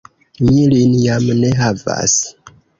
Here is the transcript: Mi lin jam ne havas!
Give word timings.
Mi 0.47 0.63
lin 0.71 0.95
jam 1.03 1.29
ne 1.45 1.53
havas! 1.63 2.19